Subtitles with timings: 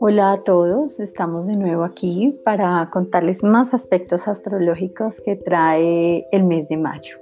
[0.00, 6.44] Hola a todos, estamos de nuevo aquí para contarles más aspectos astrológicos que trae el
[6.44, 7.16] mes de mayo.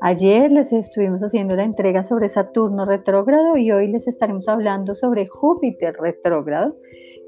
[0.00, 5.26] Ayer les estuvimos haciendo la entrega sobre Saturno retrógrado y hoy les estaremos hablando sobre
[5.26, 6.76] Júpiter retrógrado,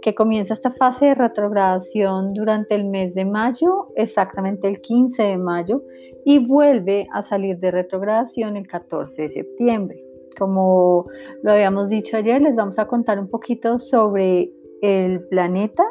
[0.02, 5.38] que comienza esta fase de retrogradación durante el mes de mayo, exactamente el 15 de
[5.38, 5.82] mayo,
[6.24, 10.04] y vuelve a salir de retrogradación el 14 de septiembre.
[10.38, 11.06] Como
[11.42, 15.84] lo habíamos dicho ayer, les vamos a contar un poquito sobre el planeta.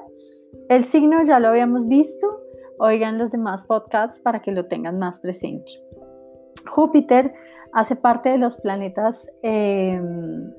[0.70, 2.28] El signo ya lo habíamos visto,
[2.78, 5.72] oigan los demás podcasts para que lo tengan más presente.
[6.68, 7.34] Júpiter
[7.74, 10.52] hace parte de los planetas em,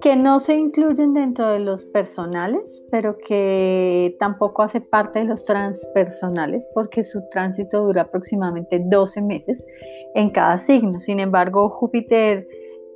[0.00, 5.44] que no se incluyen dentro de los personales, pero que tampoco hace parte de los
[5.44, 9.66] transpersonales porque su tránsito dura aproximadamente 12 meses
[10.14, 10.98] en cada signo.
[10.98, 12.48] Sin embargo, Júpiter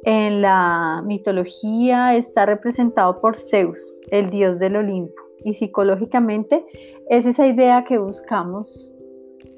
[0.04, 6.64] en la mitología está representado por Zeus, el dios del Olimpo, y psicológicamente
[7.08, 8.94] es esa idea que buscamos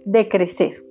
[0.05, 0.85] de crecer.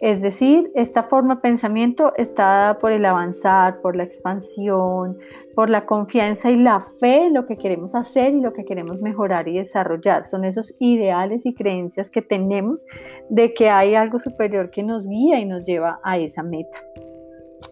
[0.00, 5.16] Es decir, esta forma de pensamiento está dada por el avanzar, por la expansión,
[5.54, 9.48] por la confianza y la fe lo que queremos hacer y lo que queremos mejorar
[9.48, 10.24] y desarrollar.
[10.24, 12.84] Son esos ideales y creencias que tenemos
[13.30, 16.78] de que hay algo superior que nos guía y nos lleva a esa meta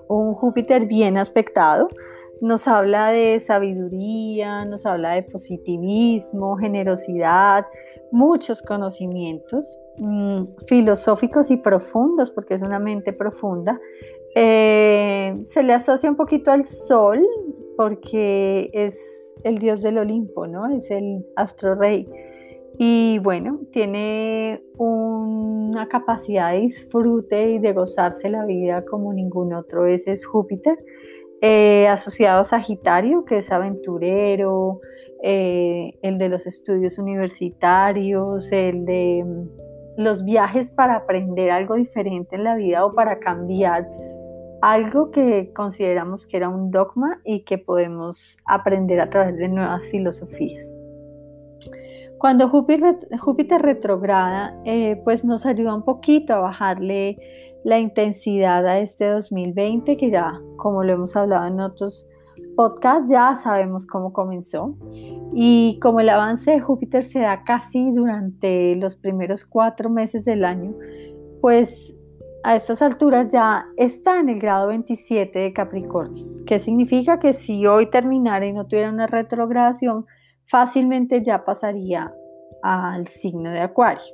[0.08, 1.89] un Júpiter bien aspectado.
[2.41, 7.64] Nos habla de sabiduría, nos habla de positivismo, generosidad,
[8.10, 13.80] muchos conocimientos mm, filosóficos y profundos, porque es una mente profunda.
[14.34, 17.24] Eh, se le asocia un poquito al Sol,
[17.77, 20.69] porque es el dios del Olimpo, ¿no?
[20.69, 22.08] Es el astro rey.
[22.77, 29.86] Y bueno, tiene una capacidad de disfrute y de gozarse la vida como ningún otro.
[29.86, 30.84] Es Júpiter,
[31.41, 34.80] eh, asociado a Sagitario, que es aventurero,
[35.27, 42.36] eh, el de los estudios universitarios, el de mm, los viajes para aprender algo diferente
[42.36, 43.89] en la vida o para cambiar
[44.61, 49.85] algo que consideramos que era un dogma y que podemos aprender a través de nuevas
[49.90, 50.70] filosofías.
[52.18, 57.17] Cuando Júpiter, retrograda, eh, pues nos ayuda un poquito a bajarle
[57.64, 62.11] la intensidad a este 2020, que ya, como lo hemos hablado en otros
[62.57, 64.77] podcasts, ya sabemos cómo comenzó.
[65.35, 70.45] Y como el avance de Júpiter se da casi durante los primeros cuatro meses del
[70.45, 70.75] año,
[71.41, 71.95] pues
[72.45, 77.67] a estas alturas ya está en el grado 27 de Capricornio, que significa que si
[77.67, 80.05] hoy terminara y no tuviera una retrogradación,
[80.47, 82.13] fácilmente ya pasaría
[82.63, 84.05] al signo de Acuario.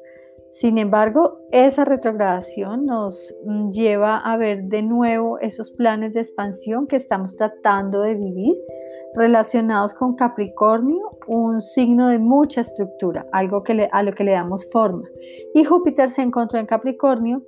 [0.51, 6.87] Sin embargo, esa retrogradación nos mm, lleva a ver de nuevo esos planes de expansión
[6.87, 8.57] que estamos tratando de vivir
[9.15, 14.71] relacionados con Capricornio, un signo de mucha estructura, algo que a lo que le damos
[14.71, 15.09] forma.
[15.55, 17.43] Y Júpiter se encontró en Capricornio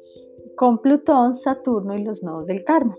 [0.56, 2.96] con Plutón, Saturno y los nodos del karma.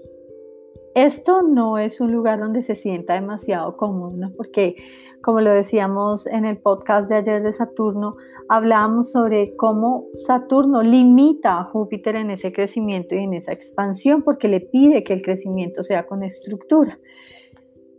[0.95, 4.31] Esto no es un lugar donde se sienta demasiado cómodo, ¿no?
[4.35, 4.75] porque
[5.23, 8.17] como lo decíamos en el podcast de ayer de Saturno,
[8.49, 14.49] hablábamos sobre cómo Saturno limita a Júpiter en ese crecimiento y en esa expansión porque
[14.49, 16.99] le pide que el crecimiento sea con estructura.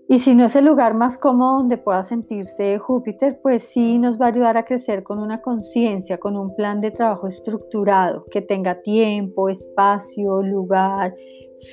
[0.06, 4.20] Y si no es el lugar más cómodo donde pueda sentirse Júpiter, pues sí nos
[4.20, 8.42] va a ayudar a crecer con una conciencia, con un plan de trabajo estructurado, que
[8.42, 11.14] tenga tiempo, espacio, lugar,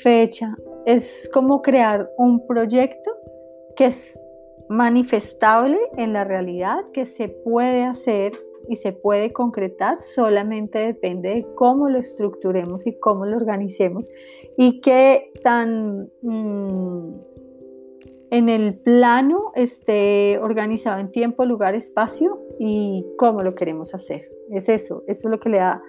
[0.02, 0.56] fecha,
[0.86, 3.12] es como crear un proyecto
[3.76, 4.20] que es
[4.70, 8.32] manifestable en la realidad, que se puede hacer
[8.70, 14.08] y se puede concretar, solamente depende de cómo lo estructuremos y cómo lo organicemos
[14.58, 17.16] y qué tan mm,
[18.32, 24.22] en el plano esté organizado en tiempo, lugar, espacio y cómo lo queremos hacer.
[24.52, 25.84] Es eso, eso es lo que le da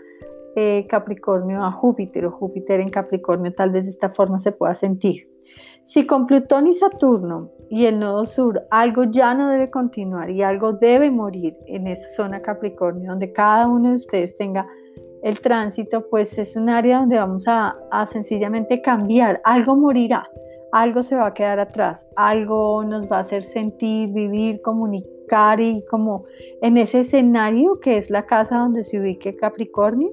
[0.54, 4.74] eh, Capricornio a Júpiter o Júpiter en Capricornio, tal vez de esta forma se pueda
[4.74, 5.28] sentir.
[5.84, 10.42] Si con Plutón y Saturno y el nodo sur algo ya no debe continuar y
[10.42, 14.66] algo debe morir en esa zona Capricornio, donde cada uno de ustedes tenga
[15.22, 20.28] el tránsito, pues es un área donde vamos a, a sencillamente cambiar, algo morirá,
[20.72, 25.84] algo se va a quedar atrás, algo nos va a hacer sentir, vivir, comunicar y
[25.86, 26.24] como
[26.60, 30.10] en ese escenario que es la casa donde se ubique Capricornio,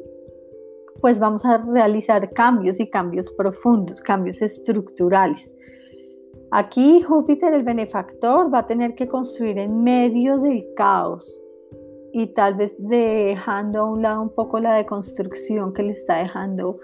[1.02, 5.54] pues vamos a realizar cambios y cambios profundos, cambios estructurales.
[6.52, 11.44] Aquí Júpiter, el benefactor, va a tener que construir en medio del caos
[12.12, 16.80] y tal vez dejando a un lado un poco la deconstrucción que le está dejando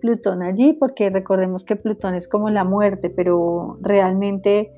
[0.00, 4.72] Plutón allí, porque recordemos que Plutón es como la muerte, pero realmente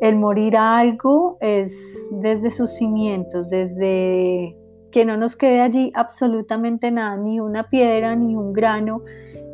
[0.00, 4.56] el morir a algo es desde sus cimientos, desde
[4.92, 9.02] que no nos quede allí absolutamente nada, ni una piedra, ni un grano,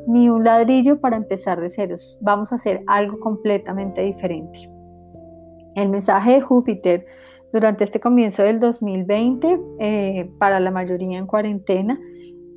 [0.07, 2.19] ni un ladrillo para empezar de ceros.
[2.21, 4.71] Vamos a hacer algo completamente diferente.
[5.75, 7.07] El mensaje de Júpiter
[7.53, 11.99] durante este comienzo del 2020, eh, para la mayoría en cuarentena,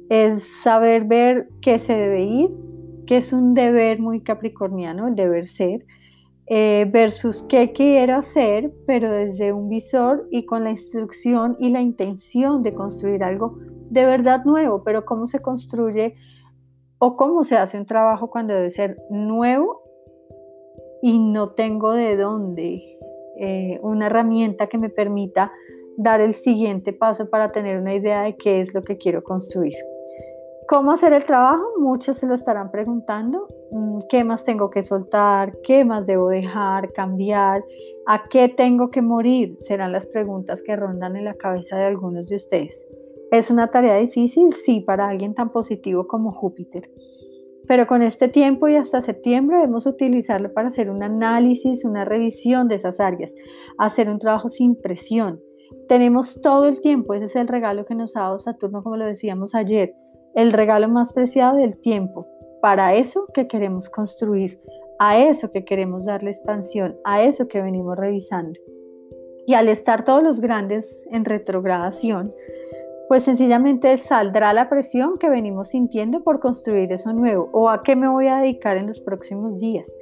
[0.09, 2.49] es saber ver qué se debe ir,
[3.05, 5.85] que es un deber muy capricorniano, el deber ser,
[6.53, 11.79] eh, versus qué quiero hacer, pero desde un visor y con la instrucción y la
[11.79, 13.57] intención de construir algo
[13.89, 16.15] de verdad nuevo, pero cómo se construye
[16.97, 19.81] o cómo se hace un trabajo cuando debe ser nuevo
[21.01, 22.99] y no tengo de dónde,
[23.37, 25.53] eh, una herramienta que me permita
[25.95, 29.75] dar el siguiente paso para tener una idea de qué es lo que quiero construir.
[30.67, 31.63] ¿Cómo hacer el trabajo?
[31.79, 33.47] Muchos se lo estarán preguntando.
[33.71, 35.57] Mm, ¿Qué más tengo que soltar?
[35.63, 37.63] ¿Qué más debo dejar, cambiar?
[38.05, 39.55] ¿A qué tengo que morir?
[39.57, 42.83] Serán las preguntas que rondan en la cabeza de algunos de ustedes.
[43.31, 44.53] ¿Es una tarea difícil?
[44.53, 46.89] Sí, para alguien tan positivo como Júpiter.
[47.67, 52.67] Pero con este tiempo y hasta septiembre debemos utilizarlo para hacer un análisis, una revisión
[52.67, 53.33] de esas áreas,
[53.77, 55.41] hacer un trabajo sin presión.
[55.87, 59.05] Tenemos todo el tiempo, ese es el regalo que nos ha dado Saturno, como lo
[59.05, 59.95] decíamos ayer
[60.35, 62.27] el regalo más preciado del tiempo,
[62.61, 64.59] para eso que queremos construir,
[64.99, 68.59] a eso que queremos darle expansión, a eso que venimos revisando.
[69.47, 72.33] Y al estar todos los grandes en retrogradación,
[73.07, 77.95] pues sencillamente saldrá la presión que venimos sintiendo por construir eso nuevo o a qué
[77.95, 79.93] me voy a dedicar en los próximos días.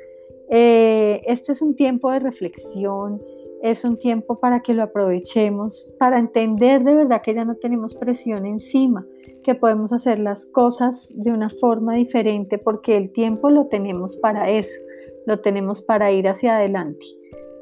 [0.52, 3.22] Eh, este es un tiempo de reflexión,
[3.61, 7.95] es un tiempo para que lo aprovechemos, para entender de verdad que ya no tenemos
[7.95, 9.06] presión encima,
[9.44, 14.50] que podemos hacer las cosas de una forma diferente porque el tiempo lo tenemos para
[14.50, 14.79] eso,
[15.25, 17.06] lo tenemos para ir hacia adelante.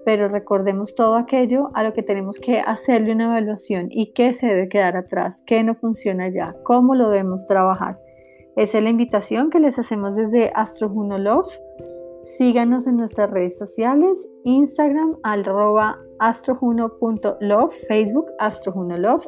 [0.05, 4.47] Pero recordemos todo aquello a lo que tenemos que hacerle una evaluación y qué se
[4.47, 7.99] debe quedar atrás, qué no funciona ya, cómo lo debemos trabajar.
[8.55, 11.59] Esa es la invitación que les hacemos desde Astro Juno Love
[12.24, 19.24] Síganos en nuestras redes sociales, Instagram, arroba astrojuno.love, Facebook, astrojunolove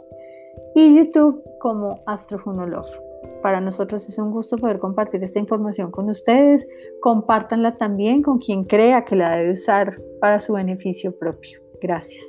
[0.76, 2.90] y YouTube como astrojunolove.
[3.42, 6.68] Para nosotros es un gusto poder compartir esta información con ustedes.
[7.02, 11.62] Compártanla también con quien crea que la debe usar para su beneficio propio.
[11.82, 12.26] Gracias.